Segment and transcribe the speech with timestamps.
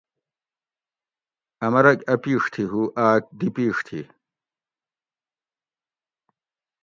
[1.63, 4.01] ا مرگ ا پیڛ تھی ہو آک دی پیڛ تھی